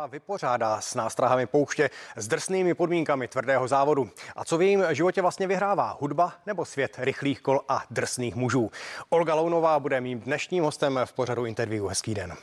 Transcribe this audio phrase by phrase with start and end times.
[0.00, 4.10] a vypořádá s nástrahami pouště s drsnými podmínkami tvrdého závodu.
[4.36, 5.96] A co v jejím životě vlastně vyhrává?
[6.00, 8.70] Hudba nebo svět rychlých kol a drsných mužů?
[9.08, 11.86] Olga Lounová bude mým dnešním hostem v pořadu interview.
[11.86, 12.36] Hezký den.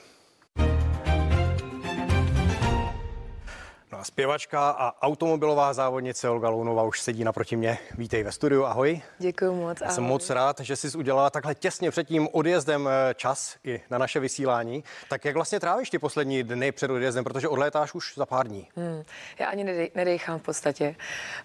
[3.97, 7.77] No a zpěvačka a automobilová závodnice Olga Lounová už sedí naproti mě.
[7.97, 9.01] Vítej ve studiu, ahoj.
[9.19, 9.81] Děkuji moc.
[9.81, 13.81] Já jsem moc rád, že jsi udělala takhle těsně před tím odjezdem eh, čas i
[13.89, 14.83] na naše vysílání.
[15.09, 18.67] Tak jak vlastně trávíš ty poslední dny před odjezdem, protože odlétáš už za pár dní?
[18.75, 19.03] Hmm,
[19.39, 20.95] já ani nedej, nedejchám v podstatě.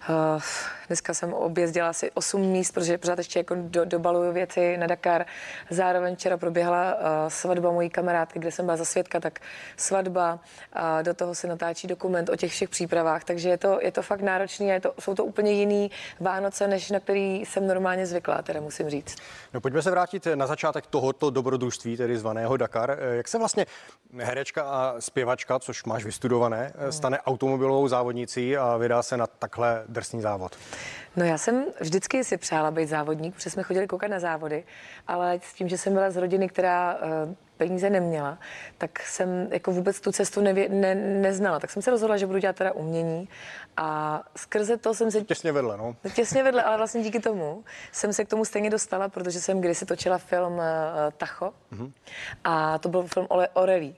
[0.09, 0.41] Uh,
[0.87, 5.25] dneska jsem objezdila asi 8 míst, protože pořád ještě jako do, dobaluju věci na Dakar.
[5.69, 9.39] Zároveň včera proběhla uh, svatba mojí kamarádky, kde jsem byla za svědka, tak
[9.77, 10.33] svatba,
[10.75, 14.01] uh, do toho se natáčí dokument o těch všech přípravách, takže je to, je to
[14.01, 18.05] fakt náročný a je to, jsou to úplně jiný Vánoce, než na který jsem normálně
[18.05, 19.15] zvyklá, teda musím říct.
[19.53, 22.97] No pojďme se vrátit na začátek tohoto dobrodružství, tedy zvaného Dakar.
[23.11, 23.65] Jak se vlastně
[24.19, 30.21] herečka a zpěvačka, což máš vystudované, stane automobilovou závodnicí a vydá se na takhle drsný
[30.21, 30.55] závod?
[31.15, 34.63] No já jsem vždycky si přála být závodník, protože jsme chodili koukat na závody,
[35.07, 38.37] ale s tím, že jsem byla z rodiny, která uh, peníze neměla,
[38.77, 41.59] tak jsem jako vůbec tu cestu nevě, ne, neznala.
[41.59, 43.29] Tak jsem se rozhodla, že budu dělat teda umění
[43.77, 43.87] a
[44.35, 45.23] skrze to jsem se...
[45.23, 45.95] Těsně vedle, no.
[46.15, 49.85] Těsně vedle, ale vlastně díky tomu jsem se k tomu stejně dostala, protože jsem kdysi
[49.85, 50.61] točila film uh,
[51.17, 51.91] Tacho mm-hmm.
[52.43, 53.95] a to byl film o, o rally.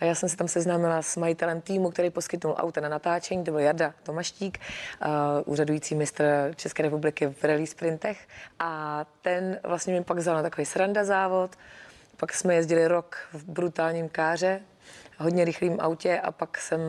[0.00, 3.50] A já jsem se tam seznámila s majitelem týmu, který poskytnul auta na natáčení, to
[3.50, 5.08] byl Jarda Tomaštík, uh,
[5.44, 8.28] úřadující mistr České republiky v rally sprintech.
[8.58, 11.56] A ten vlastně mě pak vzal na takový sranda závod.
[12.20, 14.60] Pak jsme jezdili rok v brutálním káře,
[15.18, 16.80] hodně rychlým autě a pak jsem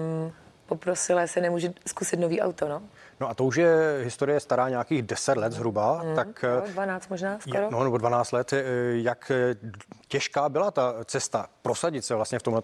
[0.66, 2.68] poprosila, jestli nemůžu zkusit nový auto.
[2.68, 2.82] No.
[3.20, 6.04] No a to už je historie stará nějakých 10 let zhruba.
[6.04, 7.72] Mm, tak, jo, 12 možná skoro.
[7.72, 8.54] No, nebo 12 let.
[8.92, 9.32] Jak
[10.08, 12.62] těžká byla ta cesta prosadit se vlastně v tomhle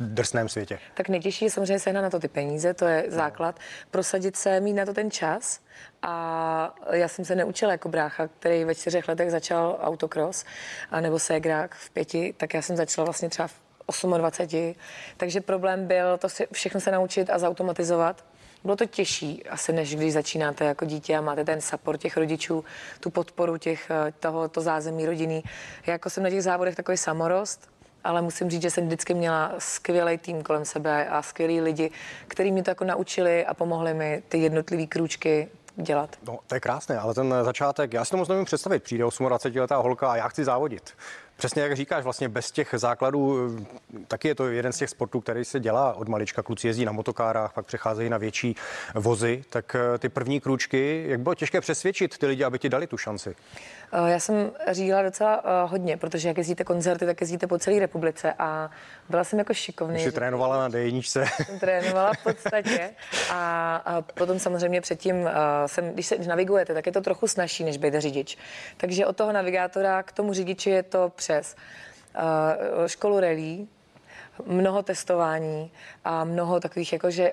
[0.00, 0.78] drsném světě?
[0.94, 3.16] Tak nejtěžší je samozřejmě sehnat na to ty peníze, to je no.
[3.16, 3.58] základ.
[3.90, 5.60] Prosadit se, mít na to ten čas.
[6.02, 10.44] A já jsem se neučila jako brácha, který ve čtyřech letech začal autocross,
[11.00, 13.54] nebo ségrák v pěti, tak já jsem začala vlastně třeba v
[14.18, 14.74] 28.
[15.16, 18.24] Takže problém byl to si všechno se naučit a zautomatizovat.
[18.64, 22.64] Bylo to těžší asi, než když začínáte jako dítě a máte ten support těch rodičů,
[23.00, 25.42] tu podporu těch, eh, toho, to zázemí rodiny.
[25.86, 27.70] Já jako jsem na těch závodech takový samorost,
[28.04, 31.90] ale musím říct, že jsem vždycky měla skvělý tým kolem sebe a skvělí lidi,
[32.28, 36.16] kteří mi to jako naučili a pomohli mi ty jednotlivé krůčky dělat.
[36.26, 38.82] No, to je krásné, ale ten začátek, já si to moc nevím představit.
[38.82, 40.90] Přijde 28-letá holka a já chci závodit.
[41.40, 43.50] Přesně jak říkáš, vlastně bez těch základů,
[44.08, 46.42] taky je to jeden z těch sportů, který se dělá od malička.
[46.42, 48.56] Kluci jezdí na motokárách, pak přecházejí na větší
[48.94, 49.44] vozy.
[49.50, 52.96] Tak eh, ty první krůčky, jak bylo těžké přesvědčit ty lidi, aby ti dali tu
[52.96, 53.34] šanci?
[53.92, 57.78] Eh, já jsem řídila docela eh, hodně, protože jak jezdíte koncerty, tak jezdíte po celé
[57.78, 58.70] republice a
[59.10, 60.00] byla jsem jako šikovný.
[60.00, 62.90] Jsi trénovala na d Jsem trénovala v podstatě
[63.30, 65.28] a, a potom samozřejmě předtím uh,
[65.66, 68.38] jsem, když se když navigujete, tak je to trochu snažší, než být řidič.
[68.76, 71.56] Takže od toho navigátora k tomu řidiči je to přes
[72.16, 73.68] uh, školu relí,
[74.46, 75.72] mnoho testování
[76.04, 77.32] a mnoho takových jakože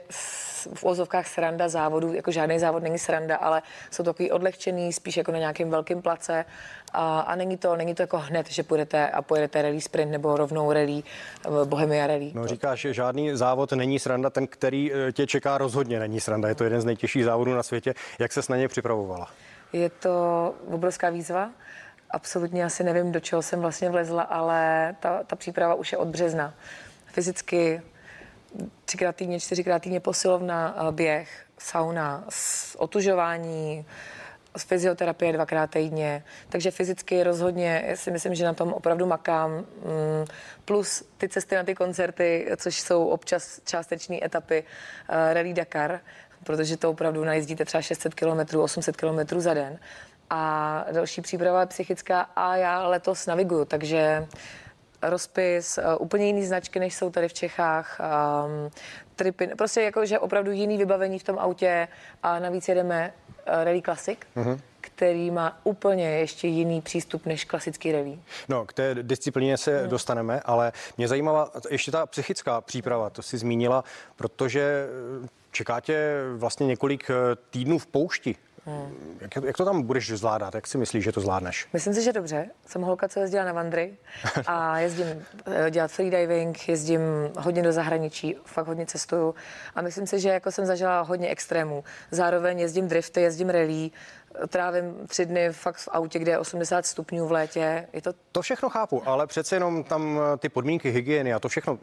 [0.74, 5.32] v ozovkách sranda závodů, jako žádný závod není sranda, ale jsou takový odlehčený, spíš jako
[5.32, 6.46] na nějakém velkém place
[6.94, 10.38] a, a není, to, není to jako hned, že půjdete a pojedete rally sprint nebo
[10.38, 11.04] rovnou rally
[11.46, 12.32] eh, Bohemia rally.
[12.34, 16.50] No říkáš, že žádný závod není sranda, ten, který eh, tě čeká rozhodně není sranda,
[16.50, 17.94] je to jeden z nejtěžších závodů na světě.
[18.20, 19.28] Jak se na ně připravovala?
[19.74, 21.50] Je to obrovská výzva.
[22.12, 26.08] Absolutně asi nevím, do čeho jsem vlastně vlezla, ale ta, ta příprava už je od
[26.08, 26.54] března
[27.18, 27.82] fyzicky
[28.86, 32.24] třikrát týdně, čtyřikrát týdně posilovna, běh, sauna,
[32.78, 33.86] otužování,
[34.58, 39.52] z fyzioterapie dvakrát týdně, takže fyzicky rozhodně si myslím, že na tom opravdu makám.
[39.52, 39.66] Mm,
[40.66, 46.00] plus ty cesty na ty koncerty, což jsou občas částečné etapy uh, Rally Dakar,
[46.44, 49.80] protože to opravdu najezdíte třeba 600 km, 800 km za den.
[50.30, 54.28] A další příprava je psychická a já letos naviguju, takže
[55.02, 58.72] rozpis, uh, úplně jiný značky, než jsou tady v Čechách, um,
[59.16, 61.88] tripy, prostě jako, že opravdu jiný vybavení v tom autě
[62.24, 63.14] a navíc jedeme
[63.48, 64.60] uh, Rally Classic, uh-huh
[64.98, 68.20] který má úplně ještě jiný přístup než klasický rally.
[68.50, 69.90] No, k té disciplíně se hmm.
[69.90, 73.84] dostaneme, ale mě zajímala ještě ta psychická příprava, to si zmínila,
[74.16, 74.88] protože
[75.52, 77.12] čeká tě vlastně několik
[77.50, 78.36] týdnů v poušti.
[78.68, 79.18] Hmm.
[79.22, 80.56] Jak, jak to tam budeš zvládat?
[80.56, 81.68] Jak si myslíš, že to zvládneš?
[81.74, 82.50] Myslím si, že dobře.
[82.66, 83.98] Jsem holka, co jezdila na vandry
[84.48, 87.02] a jezdím eh, dělat freediving, jezdím
[87.40, 89.36] hodně do zahraničí, fakt hodně cestuju
[89.76, 91.84] a myslím si, že jako jsem zažila hodně extrémů.
[92.12, 93.92] Zároveň jezdím drifty, jezdím rally,
[94.50, 97.88] trávím tři dny fakt v autě, kde je 80 stupňů v létě.
[97.94, 101.50] Je to To všechno chápu, ale přece jenom tam eh, ty podmínky hygieny a to
[101.50, 101.80] všechno,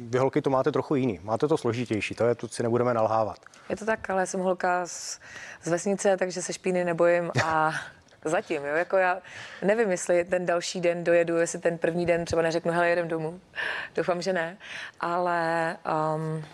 [0.00, 1.20] vy holky to máte trochu jiný.
[1.22, 3.38] Máte to složitější, to je, to si nebudeme nalhávat.
[3.68, 5.20] Je to tak, ale jsem holka z,
[5.62, 7.72] z vesnice, takže se špíny nebojím a
[8.24, 9.18] zatím, jo, jako já
[9.62, 13.40] nevím, jestli ten další den dojedu, jestli ten první den třeba neřeknu, hele, jedem domů.
[13.96, 14.56] Doufám, že ne,
[15.00, 15.76] ale
[16.14, 16.44] um,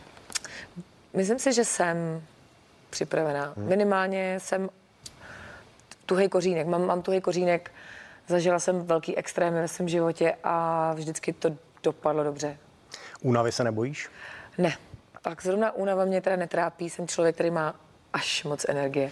[1.13, 2.23] myslím si, že jsem
[2.91, 3.53] připravená.
[3.57, 4.69] Minimálně jsem
[6.07, 7.71] tuhej kořínek, mám, mám tuhej kořínek,
[8.27, 11.51] zažila jsem velký extrémy ve svém životě a vždycky to
[11.83, 12.57] dopadlo dobře.
[13.23, 14.09] Únavy se nebojíš?
[14.59, 14.77] Ne,
[15.23, 17.75] tak zrovna únava mě teda netrápí, jsem člověk, který má
[18.13, 19.11] až moc energie.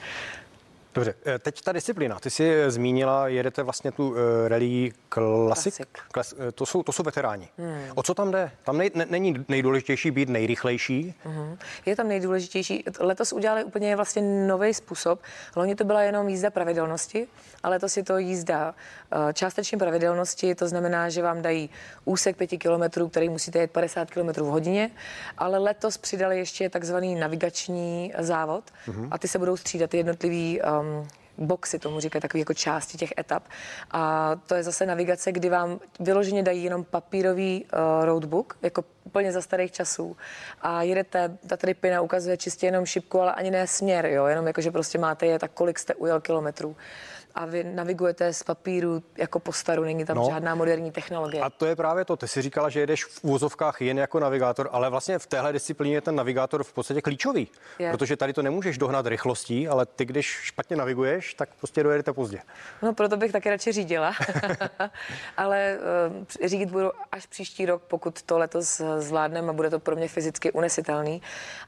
[0.95, 2.21] Dobře, eh, teď ta disciplína.
[2.21, 4.17] Ty jsi eh, zmínila, jedete vlastně tu uh,
[4.49, 5.77] rally Classic.
[5.77, 5.89] Classic.
[6.13, 7.49] Klas, to, jsou, to jsou veteráni.
[7.59, 7.85] Hmm.
[7.95, 8.51] O co tam jde?
[8.65, 11.15] Tam nej, ne, není nejdůležitější být nejrychlejší.
[11.25, 11.59] Mhm.
[11.87, 12.85] Je tam nejdůležitější.
[13.01, 15.21] Letos udělali úplně vlastně nový způsob.
[15.57, 17.27] Loni to byla jenom jízda pravidelnosti,
[17.63, 18.75] ale letos je to jízda
[19.13, 20.55] eh, částečně pravidelnosti.
[20.55, 21.71] To znamená, že vám dají
[22.05, 24.91] úsek 5 kilometrů, který musíte jet 50 kilometrů v hodině,
[25.39, 28.65] ale letos přidali ještě takzvaný navigační závod
[29.11, 30.82] a ty se budou střídat jednotlivý um,
[31.39, 33.43] boxy, tomu říkají takový jako části těch etap.
[33.91, 39.33] A to je zase navigace, kdy vám vyloženě dají jenom papírový uh, roadbook, jako úplně
[39.33, 40.17] za starých časů.
[40.63, 44.61] A jedete, ta tripina ukazuje čistě jenom šipku, ale ani ne směr, jo, jenom jako,
[44.61, 46.77] že prostě máte je, tak kolik jste ujel kilometrů.
[47.35, 50.27] A vy navigujete z papíru jako po staru, není tam No.
[50.31, 51.43] žádná moderní technologie.
[51.43, 52.17] A to je právě to.
[52.17, 55.97] Ty jsi říkala, že jedeš v úvozovkách jen jako navigátor, ale vlastně v téhle disciplíně
[55.97, 57.49] je ten navigátor v podstatě klíčový.
[57.79, 57.91] Je.
[57.91, 62.39] Protože tady to nemůžeš dohnat rychlostí, ale ty, když špatně naviguješ, tak prostě dojedete pozdě.
[62.83, 64.13] No, proto bych taky radši řídila.
[65.37, 65.79] Ale
[66.41, 70.09] uh, řídit budu až příští rok, pokud to letos zvládneme a bude to pro mě
[70.09, 71.23] fyzicky unesitelný.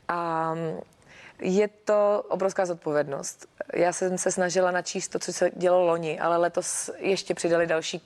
[0.09, 0.55] A
[1.45, 3.47] je to obrovská zodpovědnost.
[3.75, 8.03] Já jsem se snažila načíst to, co se dělo loni, ale letos ještě přidali další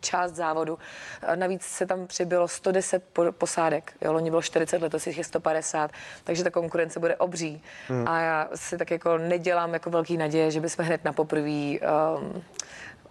[0.00, 0.78] část závodu.
[1.26, 3.92] A Navíc se tam přibylo 110 po- posádek.
[4.00, 5.90] Jo, loni bylo 40, letos jich je 150,
[6.24, 7.62] takže ta konkurence bude obří.
[7.88, 8.08] Hmm.
[8.08, 12.44] A já si tak jako nedělám jako velký naděje, že bychom hned na poprvé um,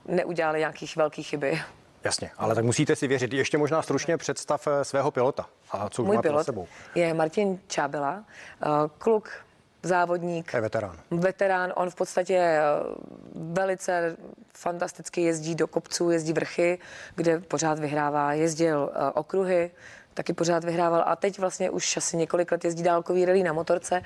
[0.07, 1.61] neudělali nějakých velkých chyby.
[2.03, 3.33] Jasně, ale tak musíte si věřit.
[3.33, 5.45] Ještě možná stručně představ eh, svého pilota.
[5.71, 6.67] A co Můj za pilot sebou?
[6.95, 8.13] je Martin Čábela,
[8.65, 9.29] uh, kluk,
[9.83, 10.97] závodník, To je veterán.
[11.11, 12.61] veterán, on v podstatě eh,
[13.35, 14.15] velice
[14.53, 16.79] fantasticky jezdí do kopců, jezdí vrchy,
[17.15, 19.71] kde pořád vyhrává, jezdil eh, okruhy,
[20.13, 24.01] taky pořád vyhrával a teď vlastně už asi několik let jezdí dálkový rally na motorce.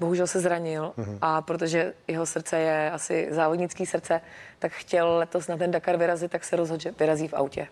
[0.00, 1.18] Bohužel se zranil Mhm.
[1.22, 4.20] a protože jeho srdce je asi závodnický srdce,
[4.58, 7.66] tak chtěl letos na ten Dakar vyrazit, tak se rozhodl, že vyrazí v autě.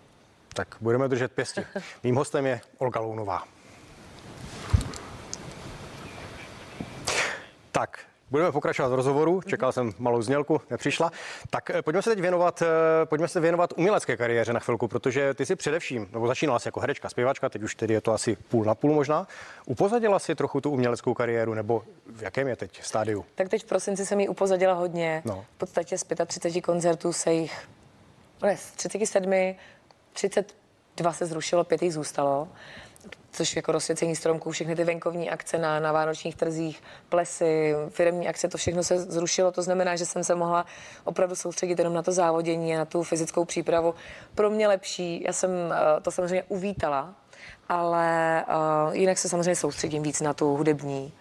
[0.54, 1.64] Tak budeme držet pěsti.
[2.04, 3.42] Mým hostem je Olga Lounová.
[7.78, 7.98] Tak,
[8.30, 9.40] budeme pokračovat v rozhovoru.
[9.42, 11.12] Čekal jsem malou znělku, nepřišla.
[11.50, 15.34] Tak eh, pojďme se teď věnovat, eh, pojďme se věnovat umělecké kariéře na chvilku, protože
[15.34, 18.36] ty si především, nebo začínala jsi jako herečka, zpěvačka, teď už tedy je to asi
[18.36, 19.26] půl na půl možná.
[19.66, 23.24] Upozadila si trochu tu uměleckou kariéru, nebo v jakém je teď stádiu?
[23.34, 25.22] Tak teď v prosinci jsem ji upozadila hodně.
[25.24, 25.44] No.
[25.54, 27.68] V podstatě z 35 koncertů se jich,
[28.42, 29.54] ne, z 37,
[30.12, 32.48] 32 se zrušilo, pět jich zůstalo.
[33.32, 38.48] Což jako rozsvěcení stromků, všechny ty venkovní akce na, na vánočních trzích, plesy, firmní akce,
[38.48, 39.52] to všechno se zrušilo.
[39.52, 40.66] To znamená, že jsem se mohla
[41.04, 43.94] opravdu soustředit jenom na to závodění a na tu fyzickou přípravu.
[44.34, 47.14] Pro mě lepší, já jsem eh, to samozřejmě uvítala,
[47.68, 51.12] ale uh, jinak se samozřejmě soustředím víc na tu hudební.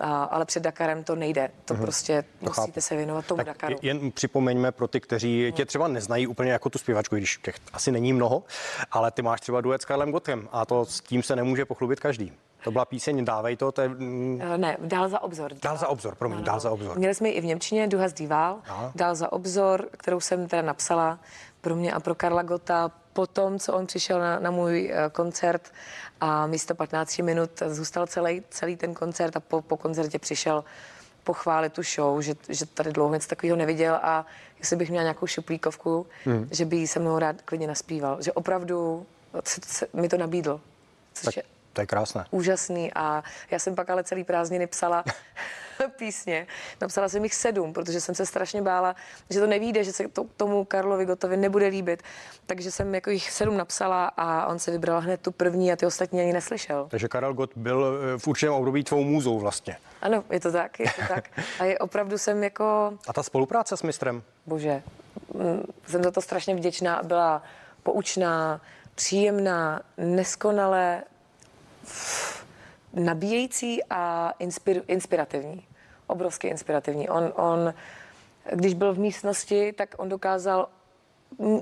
[0.00, 1.50] A, ale před Dakarem to nejde.
[1.64, 2.80] To prostě musíte chápu.
[2.80, 3.76] se věnovat tomu Tak Dakaru.
[3.82, 7.92] jen připomeňme pro ty, kteří tě třeba neznají úplně jako tu zpěvačku, když těch asi
[7.92, 8.42] není mnoho,
[8.90, 12.00] ale ty máš třeba duet s Karlem Gottem a to s tím se nemůže pochlubit
[12.00, 12.32] každý.
[12.64, 15.52] To byla píseň Dávej to, to je, mm, Eh, Ne, dál za obzor.
[15.62, 16.98] Dál za obzor, promiň, dál za obzor.
[16.98, 18.56] Měli jsme ji i v Němčině, Duha zdíval,
[18.94, 21.18] dál za obzor, kterou jsem teda napsala
[21.60, 22.90] pro mě a pro Karla Gota.
[23.14, 25.72] Potom, co on přišel na, na můj eh, koncert
[26.20, 30.64] a místo 15 minut zůstal celý, celý ten koncert a po, po koncertě přišel
[31.24, 34.26] pochválit tu show, že, že tady dlouho nic takového neviděl a
[34.58, 36.48] jestli bych měla nějakou šuplíkovku, hmm.
[36.50, 38.22] že by jí se mnou rád klidně naspíval.
[38.22, 39.06] Že opravdu
[39.44, 40.60] se, se, mi to nabídl.
[41.14, 42.24] Což Tak je to je krásné.
[42.30, 45.04] úžasný a já jsem pak ale celý prázdniny psala
[45.96, 46.46] písně.
[46.80, 48.96] Napsala jsem jich sedm, protože jsem se strašně bála,
[49.30, 52.02] že to nevíde, že se to, tomu Karlovi Gotovi nebude líbit.
[52.46, 55.86] Takže jsem jako jich sedm napsala a on se vybral hned tu první a ty
[55.86, 56.86] ostatní ani neslyšel.
[56.90, 59.76] Takže Karel Gott byl eh, v určitém období tvou můzou vlastně.
[60.02, 61.30] Ano, je to tak, je to tak.
[61.60, 64.22] A je opravdu jsem jako, A ta spolupráce s mistrem?
[64.46, 64.82] bože,
[65.34, 67.02] mm, jsem za to strašně vděčná.
[67.02, 67.42] Byla
[67.82, 68.60] poučná,
[68.94, 71.02] příjemná, neskonale
[72.92, 75.66] nabíjející a inspir, inspirativní.
[76.06, 77.08] Obrovsky inspirativní.
[77.08, 77.74] On, on
[78.52, 80.68] když byl v místnosti, tak on dokázal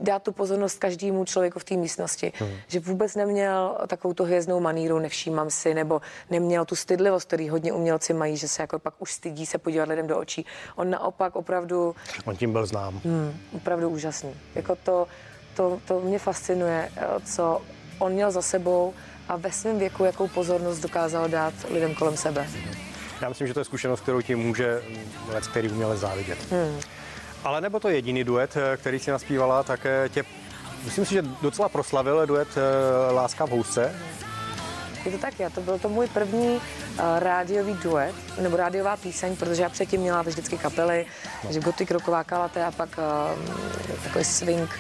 [0.00, 2.33] dát tu pozornost každému člověku v té místnosti.
[2.37, 2.50] Hmm.
[2.67, 6.00] Že vůbec neměl takovou tu hvězdnou maníru, nevšímám si, nebo
[6.31, 9.88] neměl tu stydlivost, který hodně umělci mají, že se jako pak už stydí se podívat
[9.88, 10.47] lidem do očí.
[10.76, 11.95] On naopak opravdu...
[12.25, 13.00] On tím byl znám.
[13.05, 14.35] Hmm, opravdu úžasný.
[14.55, 15.07] Jako to,
[15.55, 16.91] to, to mě fascinuje,
[17.25, 17.62] co
[17.99, 18.95] on měl za sebou
[19.29, 22.49] a ve svém věku, jakou pozornost dokázal dát lidem kolem sebe.
[23.21, 24.83] Já myslím, že to je zkušenost, kterou ti může
[25.29, 26.38] lec, který uměle závidět.
[26.50, 26.81] Hmm.
[27.45, 30.25] Ale nebo to jediný duet, eh, který si naspívala, tak eh, tě,
[30.85, 33.95] myslím si, že docela proslavil duet eh, Láska v housce.
[35.05, 36.61] Je to tak, já to byl to můj první uh,
[37.19, 41.41] rádiový duet, nebo rádiová píseň, protože já předtím měla vždycky kapely, no.
[41.43, 44.71] takže gotik, roková kalate a pak uh, takový swing,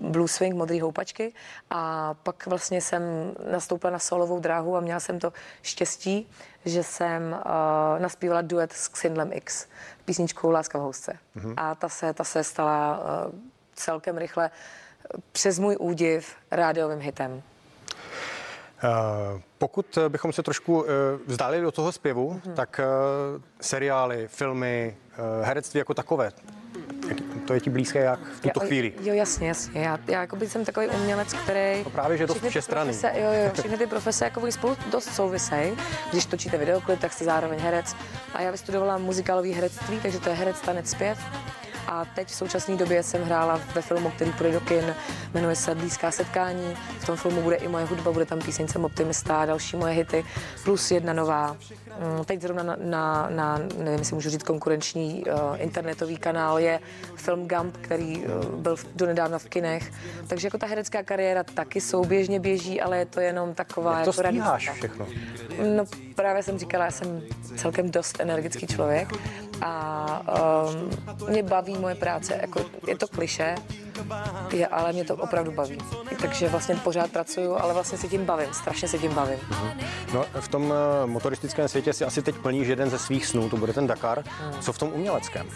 [0.00, 1.32] blue swing, modrý houpačky
[1.70, 3.02] a pak vlastně jsem
[3.50, 6.28] nastoupila na solovou dráhu a měla jsem to štěstí,
[6.64, 9.66] že jsem uh, naspívala duet s Xindlem X,
[10.04, 11.18] písničkou Láska v housce.
[11.36, 11.54] Mm-hmm.
[11.56, 13.04] A ta se, ta se stala uh,
[13.74, 14.50] celkem rychle
[15.32, 17.32] přes můj údiv rádiovým hitem.
[17.32, 17.40] Uh,
[19.58, 20.86] pokud bychom se trošku uh,
[21.26, 22.54] vzdálili do toho zpěvu, mm-hmm.
[22.54, 22.84] tak uh,
[23.60, 24.96] seriály, filmy,
[25.42, 26.32] herectví jako takové,
[27.46, 28.92] to je ti blízké jak v tuto já, chvíli?
[29.00, 29.80] Jo, jasně, jasně.
[29.80, 31.84] Já, já jako jsem takový umělec, který...
[31.84, 32.92] No právě, že to všestranný.
[33.14, 35.76] Jo, jo, všechny ty profese jako spolu dost souvisejí.
[36.10, 37.96] Když točíte videoklip, tak jste zároveň herec.
[38.34, 41.18] A já vystudovala muzikálový herectví, takže to je herec, tanec, zpěv.
[41.86, 44.94] A teď v současné době jsem hrála ve filmu, který půjde do kin,
[45.34, 46.76] jmenuje se Blízká setkání.
[46.98, 50.24] V tom filmu bude i moje hudba, bude tam píseň Jsem optimista další moje hity,
[50.64, 51.56] plus jedna nová.
[52.16, 56.80] Mm, teď zrovna na, na, na nevím, jestli můžu říct, konkurenční uh, internetový kanál je
[57.16, 59.92] film Gump, který uh, byl v, donedávna v kinech.
[60.26, 64.00] Takže jako ta herecká kariéra taky souběžně běží, ale je to jenom taková...
[64.00, 65.06] Jak to jako stíháš všechno?
[65.76, 65.84] No
[66.16, 67.22] právě jsem říkala, já jsem
[67.56, 69.08] celkem dost energický člověk
[69.60, 70.22] a
[70.68, 72.38] um, mě baví moje práce.
[72.40, 73.54] Jako, je to kliše,
[74.52, 75.78] je, ale mě to opravdu baví.
[76.20, 79.38] Takže vlastně pořád pracuju, ale vlastně se tím bavím, strašně se tím bavím.
[79.38, 79.86] Mm-hmm.
[80.14, 83.56] No, v tom uh, motoristickém světě si asi teď plníš jeden ze svých snů, to
[83.56, 84.18] bude ten Dakar.
[84.18, 84.60] Mm.
[84.60, 85.46] Co v tom uměleckém?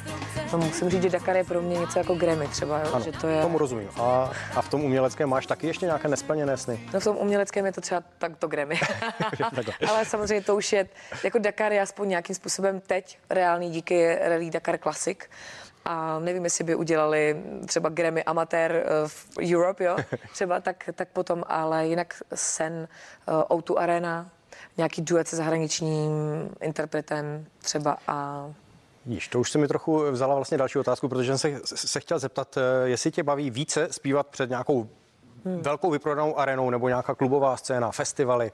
[0.52, 2.78] No, musím říct, že Dakar je pro mě něco jako Grammy třeba.
[2.78, 2.90] Jo?
[2.92, 3.42] Ano, že to je...
[3.42, 3.88] tomu rozumím.
[4.00, 6.80] A, a v tom uměleckém máš taky ještě nějaké nesplněné sny?
[6.94, 8.80] No v tom uměleckém je to třeba tak to Grammy.
[9.88, 10.88] ale samozřejmě to už je,
[11.24, 15.18] jako Dakar je aspoň nějakým způsobem teď reálný díky Rally Dakar Classic
[15.84, 19.96] a nevím, jestli by udělali třeba Grammy amatér eh, v Europe, jo,
[20.32, 22.88] třeba, tak, tak potom, ale jinak sen
[23.28, 24.30] uh, O2 Arena,
[24.76, 26.10] nějaký duet se zahraničním
[26.60, 28.46] interpretem třeba a
[29.06, 32.18] Víš, to už se mi trochu vzala vlastně další otázku, protože jsem se, se chtěl
[32.18, 34.88] zeptat, eh, jestli tě baví více zpívat před nějakou
[35.44, 35.62] hmm.
[35.62, 38.52] velkou vyprodanou arenou nebo nějaká klubová scéna, festivaly,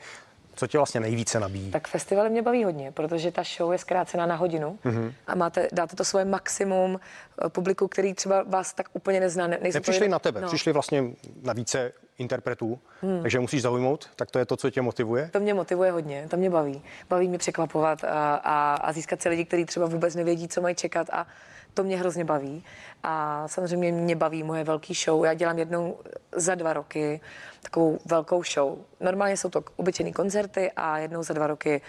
[0.56, 1.70] co tě vlastně nejvíce nabíjí?
[1.70, 5.12] Tak festivaly mě baví hodně, protože ta show je zkrácena na hodinu mm-hmm.
[5.26, 7.00] a máte, dáte to svoje maximum
[7.44, 9.46] eh, publiku, který třeba vás tak úplně nezná.
[9.46, 10.48] Ne, Nepřišli na tebe, no.
[10.48, 11.04] přišli vlastně
[11.42, 13.22] na více interpretů, hmm.
[13.22, 15.30] takže musíš zaujmout, tak to je to, co tě motivuje?
[15.32, 16.82] To mě motivuje hodně, to mě baví.
[17.08, 20.74] Baví mě překvapovat a, a, a získat se lidi, kteří třeba vůbec nevědí, co mají
[20.74, 21.26] čekat a
[21.74, 22.64] to mě hrozně baví.
[23.02, 25.24] A samozřejmě mě baví moje velký show.
[25.24, 25.98] Já dělám jednou
[26.32, 27.20] za dva roky
[27.62, 28.78] takovou velkou show.
[29.00, 31.80] Normálně jsou to obyčejné koncerty a jednou za dva roky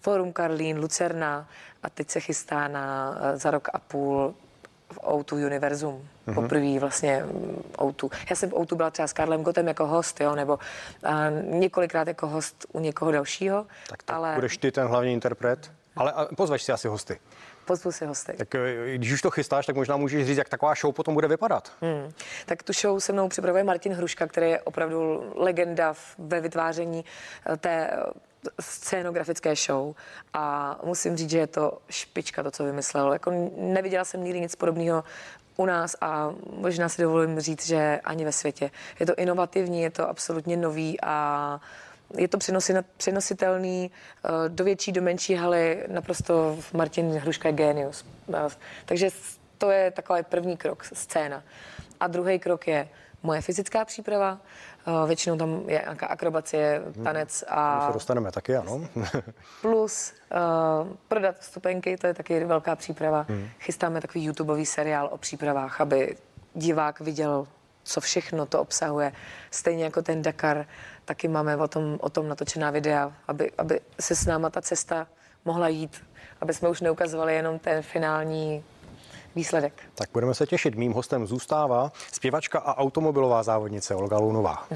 [0.00, 1.48] Forum Karlín, Lucerna
[1.82, 4.34] a teď se chystá na za rok a půl
[4.96, 6.08] v O2 Univerzum.
[6.26, 6.34] Mm-hmm.
[6.34, 8.10] Poprvé vlastně mm, O2.
[8.30, 10.58] Já jsem v O2 byla třeba s Karlem Gotem jako host, jo, nebo
[11.02, 13.66] a, několikrát jako host u někoho dalšího.
[13.88, 14.34] Tak to ale...
[14.34, 15.70] budeš ty ten hlavní interpret?
[15.96, 17.18] Ale pozveš si asi hosty.
[17.64, 18.32] Pozvu si hosty.
[18.32, 21.28] Tak eh, když už to chystáš, tak možná můžeš říct, jak taková show potom bude
[21.28, 21.72] vypadat.
[21.80, 22.12] Hmm.
[22.46, 27.04] Tak tu show se mnou připravuje Martin Hruška, který je opravdu legenda ve vytváření
[27.52, 27.90] eh, té
[28.60, 29.94] scénografické show
[30.32, 33.12] a musím říct, že je to špička to, co vymyslel.
[33.12, 35.04] Jako neviděla jsem nikdy nic podobného
[35.56, 38.70] u nás a možná si dovolím říct, že ani ve světě.
[39.00, 41.60] Je to inovativní, je to absolutně nový a
[42.18, 42.38] je to
[42.96, 48.04] přenositelný eh, do větší, do menší haly, naprosto Martin Hruška je genius.
[48.34, 48.48] Eh,
[48.84, 49.10] takže
[49.58, 51.42] to je takový první krok, scéna.
[52.00, 52.88] A druhý krok je
[53.26, 54.38] moje fyzická příprava,
[54.86, 57.04] eh, většinou tam je nějaká akrobacie, hmm.
[57.04, 57.80] tanec a...
[57.80, 58.88] To se dostaneme taky, ano.
[59.62, 63.26] plus uh, prodat vstupenky, to je taky velká příprava.
[63.28, 63.48] Hmm.
[63.60, 66.16] Chystáme takový YouTubeový seriál o přípravách, aby
[66.54, 67.46] divák viděl,
[67.82, 69.12] co všechno to obsahuje.
[69.50, 70.66] Stejně jako ten Dakar,
[71.04, 75.06] taky máme o tom, o tom natočená videa, aby, aby se s náma ta cesta
[75.44, 76.04] mohla jít,
[76.40, 78.64] aby jsme už neukazovali jenom ten finální
[79.36, 79.72] výsledek.
[79.94, 80.74] Tak budeme se těšit.
[80.74, 84.66] Mým hostem zůstává zpěvačka a automobilová závodnice Olga Lunová.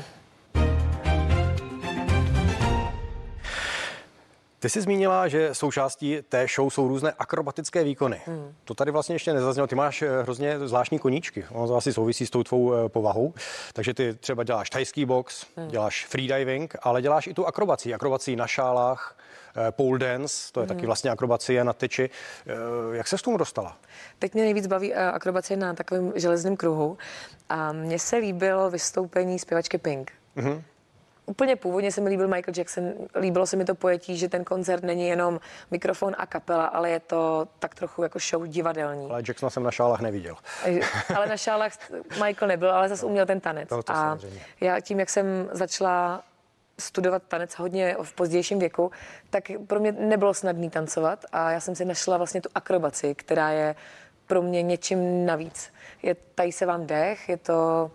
[4.60, 8.20] Ty jsi zmínila, že součástí té show jsou různé akrobatické výkony.
[8.26, 8.54] Hmm.
[8.64, 9.66] To tady vlastně ještě nezaznělo.
[9.66, 11.44] Ty máš eh, hrozně zvláštní koníčky.
[11.50, 13.34] Ono to asi souvisí s tou tvou eh, povahou.
[13.72, 15.68] Takže ty třeba děláš tajský box, hmm.
[15.68, 17.94] děláš freediving, ale děláš i tu akrobaci.
[17.94, 19.16] Akrobaci na šálách,
[19.70, 20.76] pole dance, to je hmm.
[20.76, 22.10] taky vlastně akrobacie na tyči.
[22.92, 23.76] Jak se s tomu dostala?
[24.18, 26.98] Teď mě nejvíc baví akrobacie na takovém železném kruhu.
[27.48, 30.12] A mně se líbilo vystoupení zpěvačky Pink.
[30.36, 30.62] hmm
[31.30, 34.82] úplně původně se mi líbil Michael Jackson, líbilo se mi to pojetí, že ten koncert
[34.82, 35.40] není jenom
[35.70, 39.10] mikrofon a kapela, ale je to tak trochu jako show divadelní.
[39.10, 40.36] Ale Jacksona jsem na šálách neviděl.
[41.16, 41.72] ale na šálách
[42.24, 43.68] Michael nebyl, ale zase uměl ten tanec.
[43.68, 44.40] To, to a samozřejmě.
[44.60, 46.22] já tím, jak jsem začala
[46.80, 48.90] studovat tanec hodně v pozdějším věku,
[49.30, 53.50] tak pro mě nebylo snadné tancovat a já jsem si našla vlastně tu akrobaci, která
[53.50, 53.74] je
[54.26, 55.72] pro mě něčím navíc.
[56.02, 57.90] Je, tady se vám dech, je to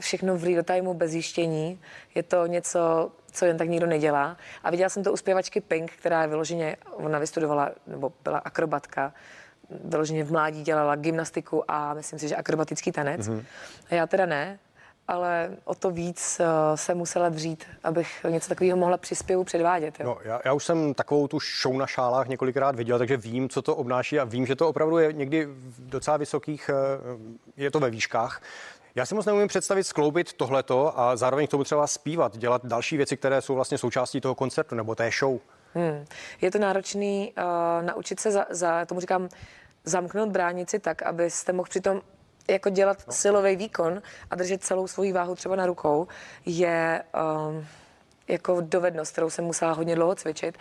[0.00, 1.80] všechno v real timeu bez zjištění.
[2.14, 4.36] Je to něco, co jen tak nikdo nedělá.
[4.64, 9.12] A viděla jsem to u zpěvačky Pink, která je vyloženě, ona vystudovala, nebo byla akrobatka,
[9.84, 13.28] vyloženě v mládí dělala gymnastiku a myslím si, že akrobatický tanec.
[13.28, 13.44] Mm-hmm.
[13.90, 14.58] A já teda ne,
[15.08, 16.46] ale o to víc uh,
[16.76, 20.00] se musela dřít, abych něco takového mohla přispěvu předvádět.
[20.00, 20.06] Jo.
[20.06, 23.62] No, já, já už jsem takovou tu show na šálách několikrát viděl, takže vím, co
[23.62, 26.70] to obnáší a vím, že to opravdu je někdy v docela vysokých,
[27.14, 27.20] uh,
[27.56, 28.42] je to ve výškách.
[28.94, 32.96] Já si moc neumím představit skloubit tohleto a zároveň k tomu třeba zpívat, dělat další
[32.96, 35.38] věci, které jsou vlastně součástí toho koncertu nebo té show.
[35.74, 36.04] Hmm.
[36.40, 39.28] Je to náročný uh, naučit se za, za, tomu říkám,
[39.84, 42.00] zamknout bránici tak, abyste mohl přitom
[42.48, 43.12] jako dělat no.
[43.12, 46.08] silový výkon a držet celou svoji váhu třeba na rukou,
[46.46, 47.02] je
[47.48, 47.66] um,
[48.28, 50.58] jako dovednost, kterou jsem musela hodně dlouho cvičit.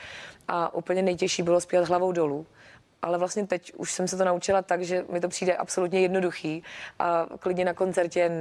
[0.48, 2.46] A úplně nejtěžší bylo zpívat hlavou dolů
[3.04, 6.64] ale vlastně teď už jsem se to naučila tak, že mi to přijde absolutně jednoduchý
[7.00, 8.32] a klidně na koncertě,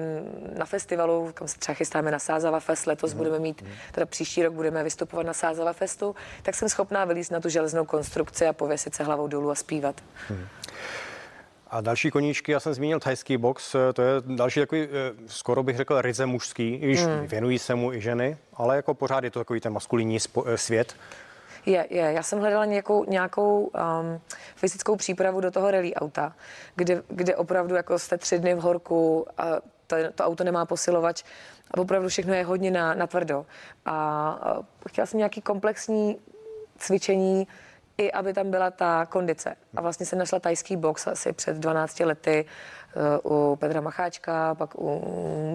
[0.58, 3.18] na festivalu, kam se třeba chystáme na Sázava Fest, letos mm.
[3.18, 7.40] budeme mít, teda příští rok budeme vystupovat na Sázava Festu, tak jsem schopná vylízt na
[7.40, 10.00] tu železnou konstrukci a pověsit se hlavou dolů a zpívat.
[10.30, 10.46] Mm.
[11.73, 14.88] A další koníčky, já jsem zmínil thajský box, to je další takový, eh,
[15.26, 17.26] skoro bych řekl, ryze mužský, i když mm.
[17.26, 20.97] věnují se mu i ženy, ale jako pořád je to takový ten maskulinní eh, svět.
[21.67, 22.12] Je, je.
[22.12, 24.21] Já jsem hledala nějakou, nějakou um,
[24.57, 26.32] fyzickou přípravu do toho rally auta,
[26.76, 29.45] kde, kde opravdu jako jste tři dny v horku a
[29.87, 31.23] to, to auto nemá posilovač
[31.71, 33.47] a opravdu všechno je hodně na, na tvrdo.
[33.85, 33.93] A,
[34.43, 36.19] a chtěla jsem nějaký komplexní
[36.78, 37.47] cvičení,
[37.99, 39.57] i aby tam byla ta kondice.
[39.76, 42.45] A vlastně jsem našla tajský box asi před 12 lety
[43.25, 45.02] uh, u Petra Macháčka, pak u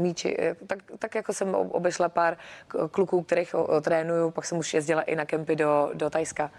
[0.01, 0.37] Míči.
[0.67, 2.37] Tak, tak jako jsem obešla pár
[2.91, 6.51] kluků, kterých trénuju, pak jsem už jezdila i na kempy do, do Tajska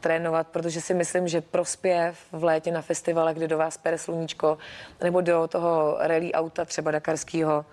[0.00, 4.58] trénovat, protože si myslím, že prospěv v létě na festivale, kde do vás pere sluníčko,
[5.02, 7.64] nebo do toho rally auta třeba dakarského,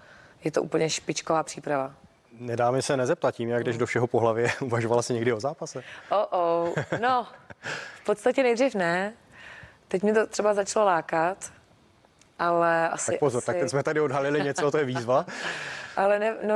[0.44, 2.01] je to úplně špičková příprava.
[2.40, 4.50] Nedá mi se nezeptat tím, jak jdeš do všeho po hlavě.
[4.62, 5.84] Uvažovala jsi někdy o zápase?
[6.10, 6.74] Oh, oh.
[7.02, 7.28] No,
[8.02, 9.14] v podstatě nejdřív ne.
[9.88, 11.52] Teď mi to třeba začalo lákat,
[12.40, 13.12] ale asi...
[13.12, 13.46] Tak pozor, asi...
[13.46, 15.26] tak teď jsme tady odhalili něco, to je výzva.
[15.96, 16.56] ale ne, no,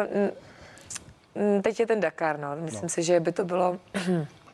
[1.62, 2.56] teď je ten Dakar, no.
[2.56, 2.90] Myslím no.
[2.90, 3.80] si, že by to bylo...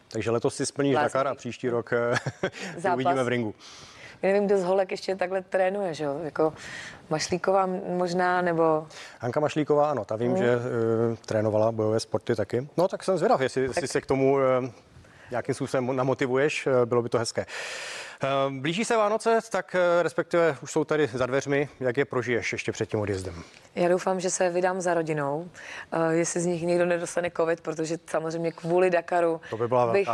[0.07, 1.05] Takže letos si splníš Lásky.
[1.13, 3.55] Dakar a příští rok eh, uvidíme v ringu.
[4.21, 6.19] Já nevím, kdo z holek ještě takhle trénuje, že jo?
[6.23, 6.53] Jako
[7.09, 8.87] Mašlíková možná, nebo...
[9.19, 10.37] Hanka Mašlíková, ano, ta vím, mm.
[10.37, 10.61] že uh,
[11.25, 12.67] trénovala bojové sporty taky.
[12.77, 13.75] No tak jsem zvědav, jestli, tak...
[13.75, 14.39] jestli se k tomu uh,
[15.31, 17.45] nějakým způsobem namotivuješ, uh, bylo by to hezké.
[18.49, 21.69] Blíží se Vánoce, tak respektive už jsou tady za dveřmi.
[21.79, 23.43] Jak je prožiješ ještě před tím odjezdem?
[23.75, 25.49] Já doufám, že se vydám za rodinou,
[26.09, 30.09] jestli z nich někdo nedostane covid, protože samozřejmě kvůli Dakaru to by byla bych...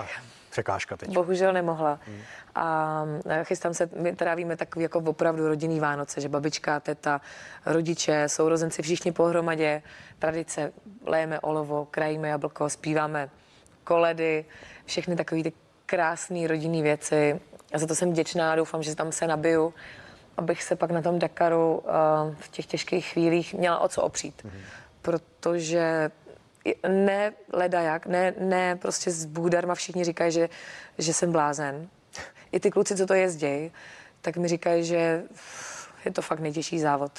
[0.58, 1.10] překážka teď.
[1.10, 2.00] Bohužel nemohla.
[2.08, 2.22] Hmm
[2.58, 3.06] a
[3.44, 7.22] chystám se, my trávíme takový jako opravdu rodinný Vánoce, že babička, teta,
[7.66, 9.82] rodiče, sourozenci, všichni pohromadě,
[10.20, 10.72] tradice,
[11.06, 13.30] lejeme olovo, krajíme jablko, zpíváme
[13.84, 14.46] koledy,
[14.86, 15.54] všechny takové ty
[15.86, 17.40] krásné rodinné věci.
[17.74, 19.74] A za to jsem vděčná, doufám, že tam se nabiju,
[20.38, 24.44] abych se pak na tom Dakaru uh, v těch těžkých chvílích měla o co opřít.
[24.46, 24.62] Mm-hmm.
[25.02, 26.12] Protože
[26.88, 30.50] ne leda jak, ne, ne prostě z Bůh darma všichni říkají, že,
[30.98, 31.90] že jsem blázen,
[32.52, 33.72] i ty kluci, co to jezdí,
[34.22, 35.24] tak mi říkají, že
[36.06, 37.12] je to fakt nejtěžší závod.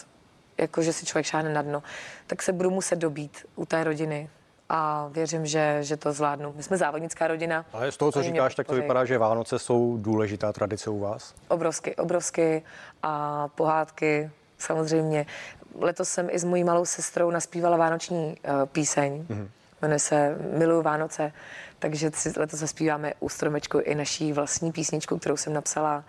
[0.59, 1.83] Jako, že si člověk šáhne na dno.
[2.27, 4.31] Tak se budu muset dobít u té rodiny
[4.69, 6.53] a věřím, že, že to zvládnu.
[6.57, 7.65] My jsme závodnická rodina.
[7.73, 11.35] Ale z toho, co říkáš, tak to vypadá, že Vánoce jsou důležitá tradice u vás?
[11.49, 12.63] Obrovsky, obrovsky
[13.03, 15.27] a pohádky samozřejmě.
[15.75, 19.27] Letos jsem i s mojí malou sestrou naspívala vánoční uh, píseň.
[19.29, 19.49] Mm-hmm.
[19.83, 21.33] Jmenuje se Miluju Vánoce.
[21.79, 26.05] Takže letos zaspíváme u stromečku i naší vlastní písničku, kterou jsem napsala.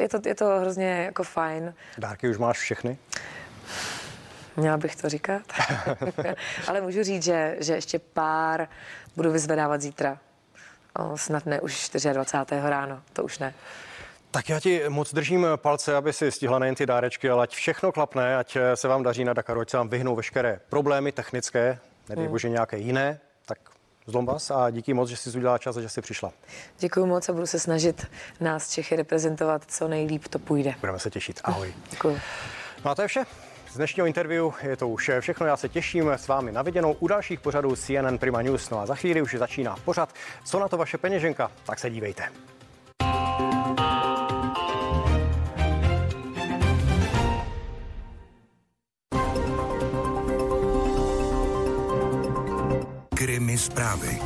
[0.00, 1.74] Je to, je to hrozně jako fajn.
[1.98, 2.98] Dárky už máš všechny?
[4.56, 5.42] Měla bych to říkat.
[6.68, 8.68] Ale můžu říct, že, že ještě pár
[9.16, 10.18] budu vyzvedávat zítra.
[11.14, 12.60] snad ne už 24.
[12.62, 13.54] ráno, to už ne.
[14.30, 17.92] Tak já ti moc držím palce, aby si stihla nejen ty dárečky, ale ať všechno
[17.92, 22.24] klapne, ať se vám daří na Dakaru, ať se vám vyhnou veškeré problémy technické, nedej
[22.24, 22.32] hmm.
[22.32, 23.58] bože nějaké jiné, tak
[24.06, 26.32] zlom vás a díky moc, že jsi udělala čas a že jsi přišla.
[26.78, 28.06] Děkuji moc a budu se snažit
[28.40, 30.74] nás Čechy reprezentovat, co nejlíp to půjde.
[30.80, 31.40] Budeme se těšit.
[31.44, 31.74] Ahoj.
[31.90, 32.20] Děkuji.
[32.84, 33.24] No a to je vše.
[33.70, 35.46] Z dnešního interview je to už všechno.
[35.46, 38.70] Já se těším s vámi na viděnou u dalších pořadů CNN Prima News.
[38.70, 40.12] No a za chvíli už začíná pořad.
[40.44, 41.50] Co na to vaše peněženka?
[41.64, 42.28] Tak se dívejte.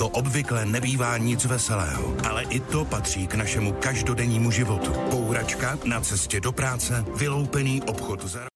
[0.02, 4.90] To obvykle nebývá nic veselého, ale i to patří k našemu každodennímu životu.
[5.10, 8.48] Pouračka na cestě do práce, vyloupený obchod za